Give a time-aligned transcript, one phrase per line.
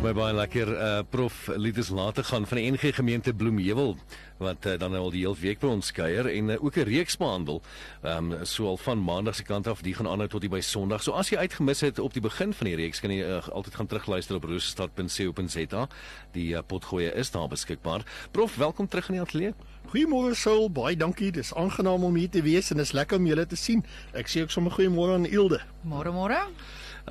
[0.00, 3.98] Baie baie lekker uh prof Lides later gaan van die NG gemeente Bloemhewel
[4.40, 7.18] wat uh, dan al die hele week by ons kuier en uh, ook 'n reeks
[7.20, 7.60] behandel.
[8.02, 10.60] Ehm um, so al van maandag se kant af, die gaan aanhou tot die by
[10.60, 11.02] Sondag.
[11.02, 13.74] So as jy uitgemis het op die begin van die reeks, kan jy uh, altyd
[13.74, 15.88] gaan terugluister op roosestad.co.za.
[16.32, 18.02] Die uh, potgoeie is daar beskikbaar.
[18.30, 19.54] Prof, welkom terug in die ateljee.
[19.92, 21.30] Goeiemôre Saul, baie dankie.
[21.32, 23.84] Dis aangenaam om hier te wees en dis lekker om julle te sien.
[24.12, 25.60] Ek sê ook sommer goeiemôre aan Ilde.
[25.84, 26.48] Môre môre.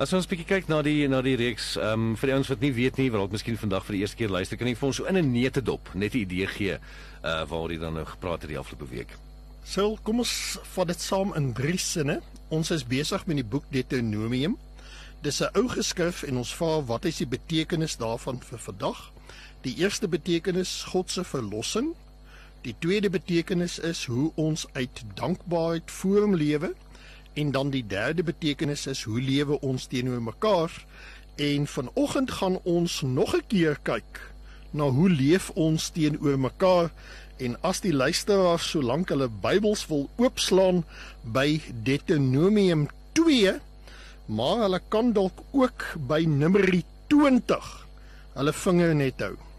[0.00, 2.62] As ons bietjie kyk na die na die reeks, ehm um, vir die ouens wat
[2.64, 4.86] nie weet nie, wat dalk miskien vandag vir die eerste keer luister, kan jy vir
[4.88, 8.40] ons so in 'n neutedop net 'n idee gee uh waar jy dan nou gepraat
[8.40, 9.12] het die afgelope week.
[9.62, 12.22] Saul, kom ons vat dit saam in drie sinne.
[12.48, 14.56] Ons is besig met die boek Deuteronomium.
[15.20, 19.12] Dis 'n ou geskrif en ons vra wat is die betekenis daarvan vir vandag?
[19.60, 21.94] Die eerste betekenis God se verlossing.
[22.62, 26.74] Die tweede betekenis is hoe ons uit dankbaarheid voor hom lewe
[27.34, 30.72] en dan die derde betekenis is hoe lewe ons teenoor mekaar?
[31.36, 34.32] En vanoggend gaan ons nog 'n keer kyk
[34.70, 36.90] na hoe leef ons teenoor mekaar
[37.36, 40.84] en as die luisteraars solank hulle Bybels wil oopslaan
[41.24, 43.60] by Deuteronomium 2
[44.30, 47.86] maar hulle kan dalk ook by Numeri 20
[48.34, 49.49] hulle vinger net hou.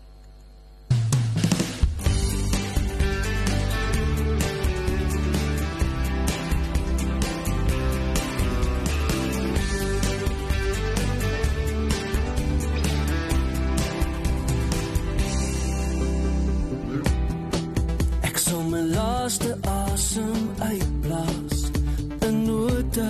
[19.31, 21.71] Laaste asem uitblaas.
[22.27, 23.07] In note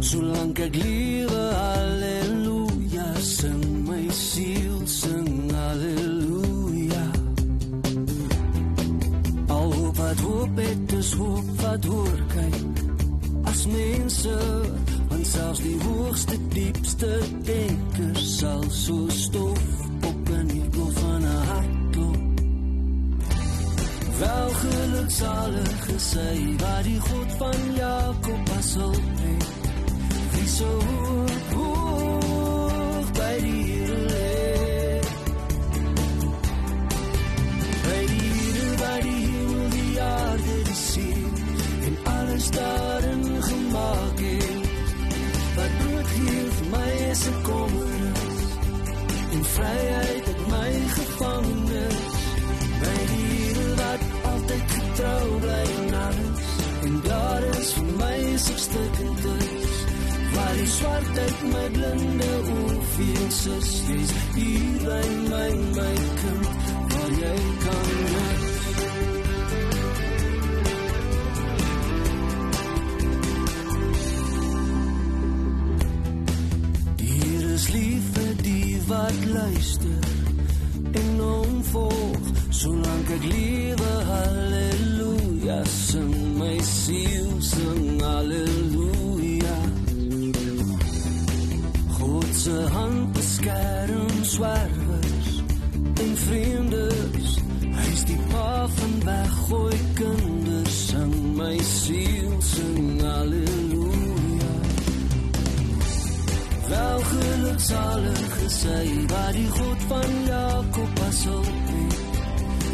[0.00, 7.04] solank ek lewe haleluja sing my siel sing haleluja
[9.48, 12.84] al wat hoop het is hoop wat hoor kyk.
[13.48, 14.36] As mense
[15.08, 17.12] want selfs die hoogste diepste
[17.48, 19.85] denker sal so stof
[24.62, 29.46] Wel geluksalig gesê waar die God van Jakob pas op het.
[30.32, 30.80] Wie so
[61.16, 62.32] swartheid my blinde
[62.94, 66.46] veel sus jy's hier by my my kind
[66.90, 68.54] waar jy kan wees
[77.00, 80.04] Here is lief vir die wat luister
[81.00, 82.32] en hom volg.
[82.56, 88.45] Solank ek lewe haleluja sing my siel sing haleluja
[101.62, 104.52] sing my siel sing haleluja
[106.68, 111.94] Wel geluksalig gesê waar die God van Jakob pas op het.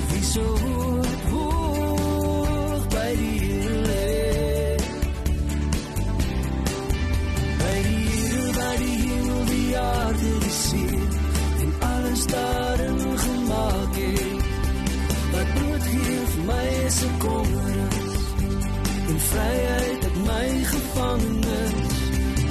[0.08, 4.76] Wie so hoog, hoog by die Here lê.
[7.58, 10.98] By die Here, by die hemel, die aarde, die see
[11.62, 14.42] en alles daarin gemaak het.
[15.32, 17.81] Wat brood gee vir my is 'n kommernis en
[19.32, 22.00] vryheid het my gevangenes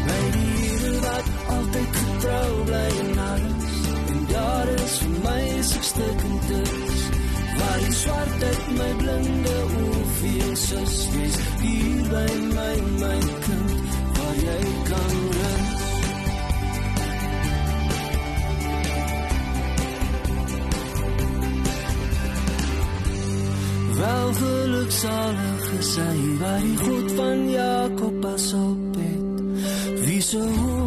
[0.07, 3.75] by die Here wat altyd getrou bly en alles
[4.13, 5.44] en daar is vir my
[5.74, 7.01] sekstukkend is
[7.60, 12.74] waar die swartheid my blinde oë fees is dis hier by my
[13.04, 15.80] my kind waar jy kan rus.
[24.01, 25.36] Wel geluk sal
[25.81, 29.42] hy waar die God van Jakob pas op het.
[30.06, 30.81] Wie se hoop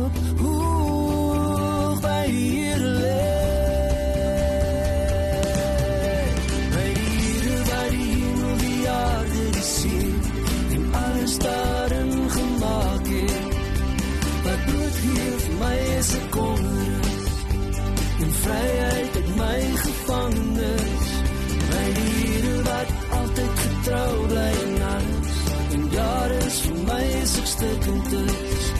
[27.64, 28.72] is stikkend is.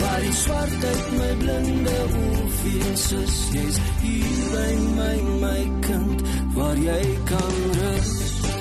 [0.00, 3.36] Waar die swart uit my blinde oë feesus.
[3.52, 6.22] Jy's hier by my, my kind,
[6.54, 8.51] waar jy kan rus.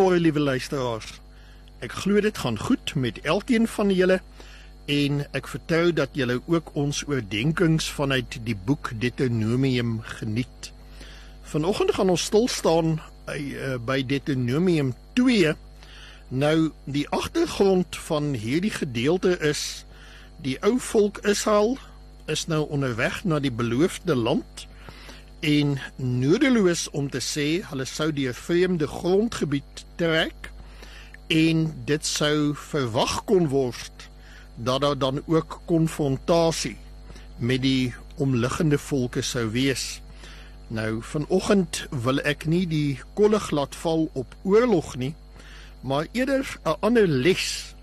[0.00, 1.08] Goeiemôre liewe luisteraars.
[1.84, 4.16] Ek glo dit gaan goed met elkeen van julle
[4.88, 10.70] en ek vertrou dat julle ook ons oordeenkings vanuit die boek Deuteronomium geniet.
[11.52, 12.96] Vanoggend gaan ons stil staan
[13.28, 15.52] by, uh, by Deuteronomium 2.
[16.32, 16.56] Nou
[16.88, 19.84] die agtergrond van hierdie gedeelte is
[20.40, 21.76] die ou volk Israel
[22.24, 24.64] is nou onderweg na die beloofde land
[25.40, 30.50] en nodeloos om te sê hulle sou deur vreemde grondgebied trek
[31.32, 34.08] en dit sou verwag kon word
[34.60, 36.76] dat daar dan ook konfrontasie
[37.38, 40.02] met die omliggende volke sou wees.
[40.68, 45.14] Nou vanoggend wil ek nie die kollig laat val op oorlog nie,
[45.80, 47.74] maar eerder 'n ander les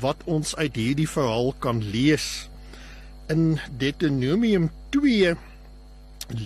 [0.00, 2.48] wat ons uit hierdie verhaal kan lees.
[3.28, 5.36] In Deuteronomium 2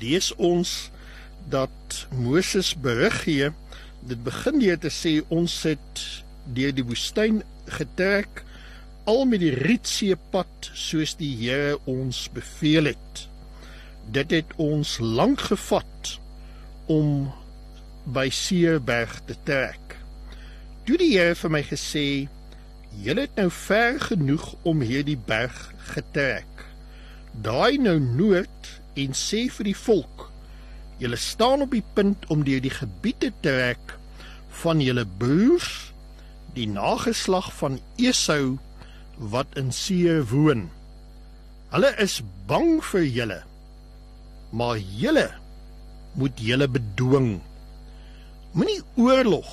[0.00, 0.90] lees ons
[1.50, 3.50] dat Moses berig gee.
[4.06, 6.02] Dit begin deur te sê ons het
[6.56, 7.42] deur die woestyn
[7.78, 8.42] getrek
[9.06, 13.26] al met die Rietsee pad soos die Here ons beveel het.
[14.10, 16.16] Dit het ons lank gevat
[16.90, 17.28] om
[18.14, 19.96] by Seerberg te trek.
[20.86, 22.28] Toe die Here vir my gesê,
[23.02, 26.66] "Julle het nou ver genoeg om hierdie berg getrek.
[27.42, 30.30] Daai nou noord en sê vir die volk:
[30.98, 33.96] Julle staan op die punt om deur die gebied te trek
[34.62, 35.92] van julle broers,
[36.56, 38.56] die nageslag van Esau
[39.32, 40.68] wat in Seir woon.
[41.72, 43.40] Hulle is bang vir julle.
[44.56, 45.28] Maar julle
[46.16, 47.30] moet julle bedwing.
[48.56, 49.50] Moenie oorlog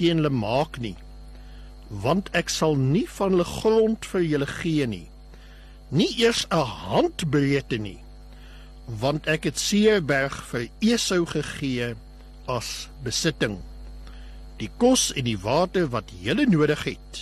[0.00, 0.94] teen hulle maak nie,
[2.04, 5.06] want ek sal nie van hulle grond vir julle gee nie.
[5.90, 7.98] Nie eers 'n handbreedte nie,
[8.98, 11.92] want ek het Seerberg vir Esau gegee
[12.50, 13.58] as besitting.
[14.58, 17.20] Die kos en die water wat julle nodig het,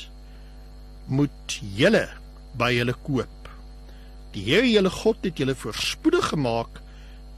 [1.06, 2.06] moet julle
[2.58, 3.50] by hulle koop.
[4.34, 6.80] Die Here julle God het julle voorspoedig gemaak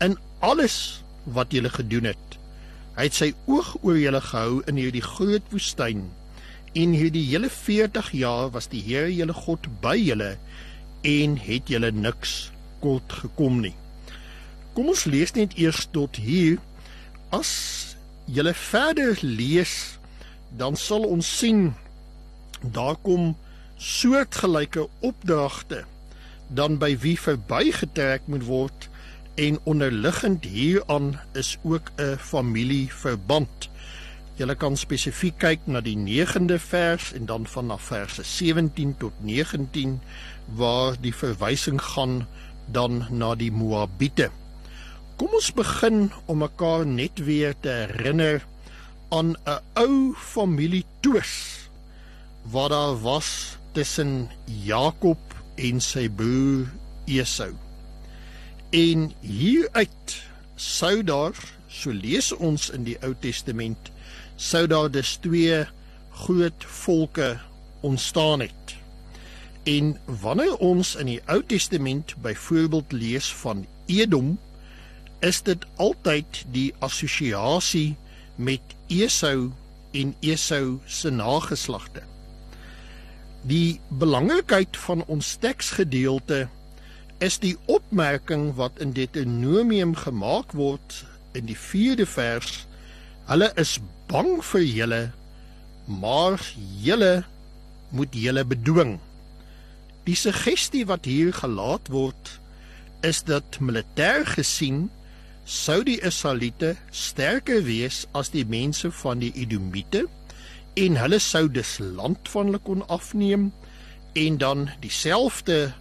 [0.05, 2.39] in alles wat julle gedoen het.
[2.97, 6.09] Hy het sy oog oor julle gehou in hierdie groot woestyn.
[6.79, 10.35] En hierdie hele 40 jaar was die Here julle God by julle
[11.07, 12.51] en het julle niks
[12.83, 13.75] kort gekom nie.
[14.81, 16.55] Kom ons lees net eers tot hier.
[17.37, 17.51] As
[18.25, 19.75] julle verder lees,
[20.57, 21.75] dan sal ons sien
[22.77, 23.35] daar kom
[23.77, 25.83] soortgelyke opdragte
[26.49, 28.89] dan by wie verbygetrek moet word
[29.37, 33.69] en onderliggend hieraan is ook 'n familieverband.
[34.41, 40.01] Jy kan spesifiek kyk na die 9de vers en dan vanaf verse 17 tot 19
[40.57, 42.27] waar die verwysing gaan
[42.73, 44.40] dan na die Moabiete.
[45.21, 48.41] Kom ons begin om mekaar net weer te herinner
[49.13, 51.69] aan 'n ou familie twis
[52.55, 55.21] wat daar was tussen Jakob
[55.55, 56.73] en sy broer
[57.05, 57.53] Esau.
[58.71, 60.17] En hieruit
[60.57, 61.37] sou daar,
[61.69, 63.93] so lees ons in die Ou Testament,
[64.37, 65.67] sou daar dus twee
[66.11, 67.41] groot volke
[67.81, 68.77] ontstaan het.
[69.63, 74.39] En wanneer ons in die Ou Testament byvoorbeeld lees van Edom,
[75.21, 77.97] is dit altyd die assosiasie
[78.37, 79.51] met Esau
[79.93, 82.03] en Esau se nageslagte.
[83.43, 86.47] Die belangrikheid van ons teksgedeelte
[87.21, 91.03] is die opmerking wat in Deuteronomium gemaak word
[91.37, 92.65] in die 4de vers.
[93.29, 93.79] Hulle is
[94.11, 95.03] bang vir julle,
[95.87, 96.41] maar
[96.81, 97.25] julle
[97.91, 98.99] moet julle bedwing.
[100.09, 102.39] Die suggestie wat hier gelaat word
[103.07, 104.89] is dat militêr gesien
[105.45, 110.07] sou die Israeliete sterker wees as die mense van die Edomite
[110.79, 113.51] en hulle sou dus land van hulle kon afneem
[114.19, 115.73] en dan dieselfde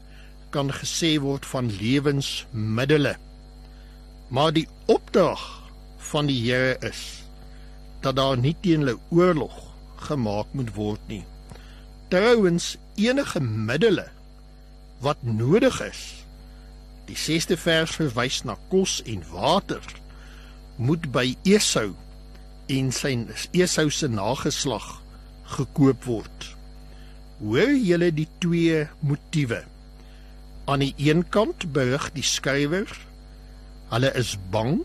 [0.49, 3.17] kan gesê word van lewensmiddels.
[4.29, 5.41] Maar die opdrag
[5.97, 7.23] van die Here is
[8.01, 9.55] dat daar nie teen hulle oorlog
[10.05, 11.23] gemaak moet word nie.
[12.09, 14.07] Trouwens enige middele
[15.03, 16.01] wat nodig is.
[17.09, 19.81] Die 6de vers verwys na kos en water
[20.77, 21.95] moet by Esau
[22.69, 23.15] en sy
[23.57, 24.85] Esau se nageslag
[25.55, 26.45] gekoop word.
[27.41, 29.63] Hoor julle die twee motiewe?
[30.69, 32.93] Aan die een kant berig die skrywer
[33.89, 34.83] hulle is bang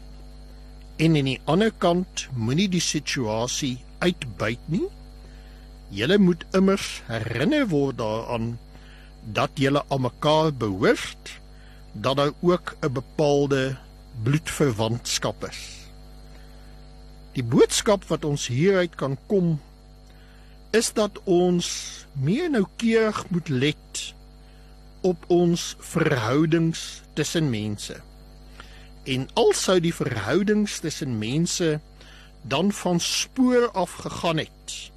[0.96, 4.86] en aan die ander kant moenie die situasie uitbuit nie.
[5.92, 8.54] Julle moet immers herinner word daaraan
[9.36, 11.36] dat julle aan mekaar behoort,
[11.94, 13.76] dat daar ook 'n bepaalde
[14.22, 15.60] bloedverwantskap is.
[17.32, 19.60] Die boodskap wat ons hieruit kan kom
[20.70, 21.66] is dat ons
[22.12, 24.14] meer noukeurig moet let
[25.00, 28.00] op ons verhoudings tussen mense.
[29.02, 31.80] En alsou die verhoudings tussen mense
[32.42, 34.90] dan van spoor af gegaan het,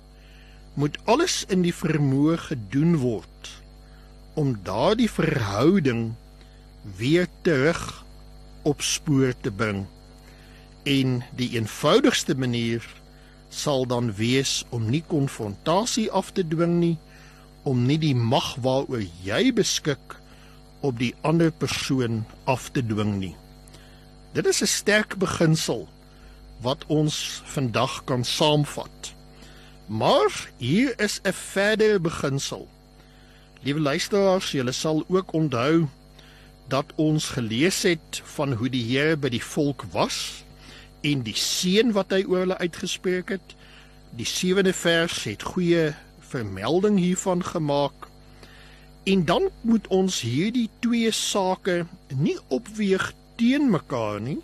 [0.73, 3.51] moet alles in die vermoë gedoen word
[4.37, 6.13] om daardie verhouding
[6.81, 8.05] weer terug
[8.61, 9.85] op spoor te bring.
[10.83, 12.85] En die eenvoudigste manier
[13.49, 16.97] sal dan wees om nie konfrontasie af te dwing nie,
[17.63, 20.15] om nie die mag waaroor jy beskik
[20.85, 23.35] op die ander persoon af te dwing nie.
[24.33, 25.87] Dit is 'n sterk beginsel
[26.61, 29.13] wat ons vandag kan saamvat.
[29.87, 32.67] Maar hier is 'n verdere beginsel.
[33.61, 35.87] Liewe luisteraars, julle sal ook onthou
[36.67, 40.43] dat ons gelees het van hoe die Here by die volk was
[41.05, 43.55] en die seën wat hy oor hulle uitgespreek het.
[44.17, 48.09] Die 7de vers het goeie vermelding hiervan gemaak.
[49.07, 54.39] En dan moet ons hierdie twee sake nie opweeg teen mekaar nie,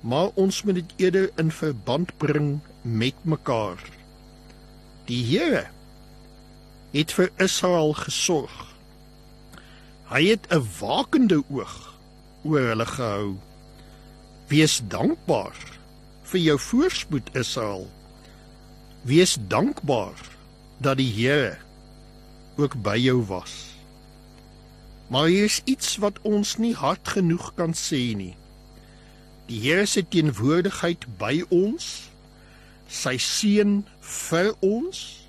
[0.00, 3.78] maar ons moet dit eerder in verband bring met mekaar.
[5.06, 5.68] Die Here
[6.92, 8.71] het vir Israel gesorg.
[10.12, 11.94] Hy het 'n wakende oog
[12.44, 13.36] oor hulle gehou.
[14.46, 15.56] Wees dankbaar
[16.22, 17.90] vir jou voorspoed Israel.
[19.02, 20.20] Wees dankbaar
[20.76, 21.56] dat die Here
[22.56, 23.52] ook by jou was.
[25.06, 28.36] Maar hier is iets wat ons nie hard genoeg kan sê nie.
[29.46, 32.10] Die Here se teenwoordigheid by ons,
[32.88, 35.24] sy seën vir ons,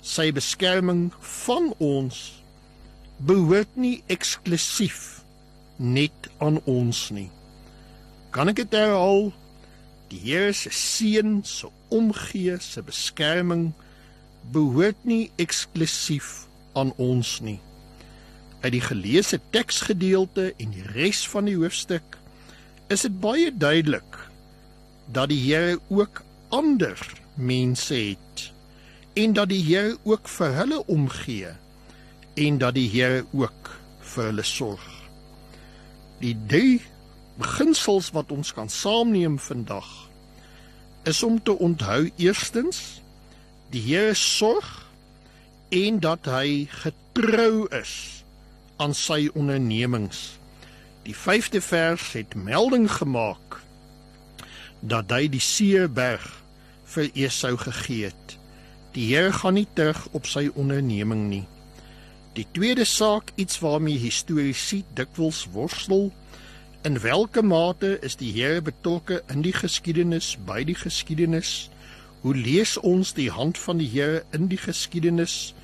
[0.00, 2.43] sy beskerming van ons
[3.22, 5.24] behoort nie eksklusief
[5.76, 7.30] net aan ons nie.
[8.34, 9.30] Kan ek dit herhaal?
[10.10, 13.72] Die Here se seën, se omgee, se beskerming
[14.54, 16.44] behoort nie eksklusief
[16.74, 17.60] aan ons nie.
[18.64, 22.18] Uit die geleesde teksgedeelte en die res van die hoofstuk
[22.92, 24.18] is dit baie duidelik
[25.14, 26.22] dat die Here ook
[26.54, 26.98] ander
[27.34, 28.48] mense het
[29.14, 31.54] en dat die Here ook vir hulle omgee
[32.34, 33.70] en dat die Here ook
[34.14, 34.84] vir hulle sorg.
[36.22, 36.80] Die drie
[37.38, 39.90] beginsels wat ons kan saamneem vandag
[41.04, 43.02] is om te onthou eerstens
[43.74, 44.70] die Here sorg
[45.74, 48.24] en dat hy getrou is
[48.76, 50.38] aan sy ondernemings.
[51.04, 53.60] Die 5de vers het melding gemaak
[54.80, 56.24] dat hy die Seeberg
[56.94, 58.36] vir Esau gegee het.
[58.94, 61.44] Die Here gaan nie terug op sy onderneming nie.
[62.34, 66.12] Die tweede saak, iets waarmee historiese dikwels worstel,
[66.84, 71.70] In watter mate is die Here betrokke in die geskiedenis, by die geskiedenis?
[72.20, 75.54] Hoe lees ons die hand van die Here in die geskiedenis?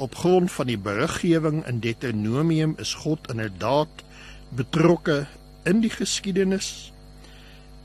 [0.00, 4.06] Op grond van die beriggewing in Deuteronomium is God inderdaad
[4.56, 5.26] betrokke
[5.68, 6.92] in die geskiedenis.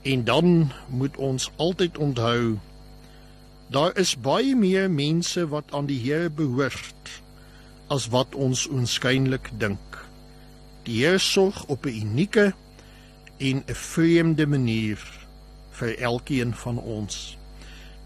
[0.07, 2.55] En dan moet ons altyd onthou
[3.67, 7.17] daar is baie meer mense wat aan die Here behoort
[7.87, 9.97] as wat ons oënskynlik dink.
[10.87, 12.53] Die Here sorg op 'n unieke
[13.37, 14.99] en 'n vreemde manier
[15.71, 17.37] vir elkeen van ons.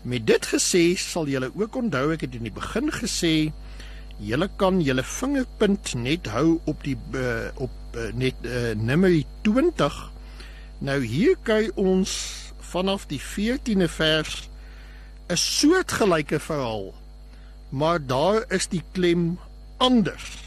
[0.01, 3.51] Met dit gesê, sal julle ook onthou ek het in die begin gesê,
[4.17, 10.11] julle kan julle vingerpunt net hou op die uh, op uh, net uh, nummer 20.
[10.79, 12.11] Nou hier kry ons
[12.59, 14.50] vanaf die 14de vers
[15.27, 16.93] 'n soortgelyke verhaal.
[17.69, 19.39] Maar daar is die klem
[19.81, 20.38] anders.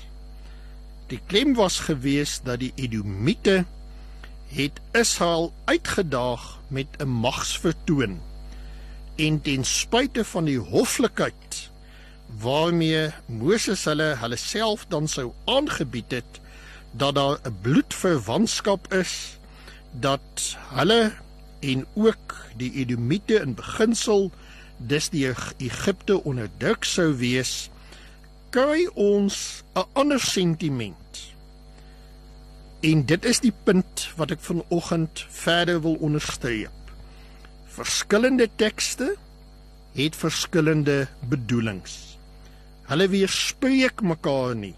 [1.10, 3.64] Die klem was gewees dat die Edomite
[4.54, 8.20] het Israel uitgedaag met 'n magsvertoon
[9.16, 11.70] en ten spyte van die hoflikheid
[12.38, 16.40] waarmee Moses hulle hulle self dan sou aangebied het
[16.90, 19.38] dat daar 'n bloedverwantskap is
[19.90, 21.12] dat hulle
[21.60, 24.30] en ook die Edomite in beginsel
[24.76, 27.70] dis die Egipte onderdruk sou wees
[28.54, 31.34] kry ons 'n ander sentiment.
[32.80, 36.84] En dit is die punt wat ek vanoggend verder wil onderstreep
[37.74, 39.16] verskillende tekste
[39.94, 42.18] het verskillende bedoelings.
[42.86, 44.74] Hulle weerspreek mekaar nie.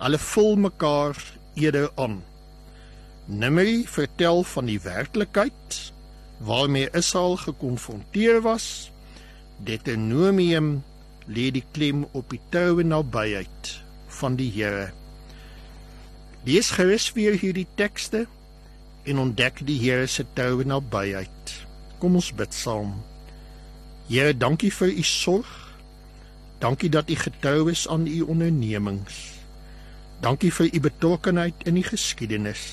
[0.00, 1.18] Hulle vul mekaar
[1.54, 2.20] eerder aan.
[3.26, 5.78] Numeri vertel van die werklikheid
[6.42, 8.90] waarmee Israel gekonfronteer was.
[9.62, 10.80] Deuteronomium
[11.30, 13.70] lê die klem op die troue nabyheid
[14.20, 14.90] van die Here.
[16.44, 18.26] Lees gerus weer hierdie tekste
[19.06, 21.54] en ontdek die Here se troue nabyheid.
[22.02, 22.96] Kom ons bid saam.
[24.10, 25.50] Here, dankie vir u sorg.
[26.60, 29.20] Dankie dat u getrou is aan u ondernemings.
[30.20, 32.64] Dankie vir u betrokkenheid in die geskiedenis.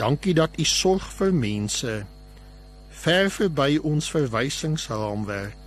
[0.00, 1.96] Dankie dat u sorg vir mense
[3.02, 5.61] ver verby ons verwysingsraamwerk.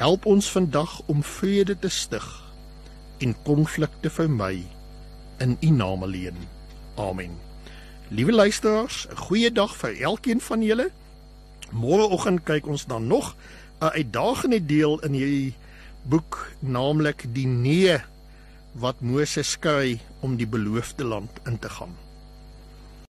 [0.00, 2.24] Help ons vandag om vrede te stig
[3.20, 4.62] en konflikte vermy
[5.44, 6.38] in u naam alleen.
[6.96, 7.34] Amen.
[8.08, 10.90] Liewe luisteraars, 'n goeie dag vir elkeen van julle.
[11.70, 13.36] Môreoggend kyk ons dan nog
[13.80, 15.54] 'n uitdagende deel in hierdie
[16.02, 18.00] boek, naamlik die nee
[18.72, 21.94] wat Moses skry om die beloofde land in te gaan.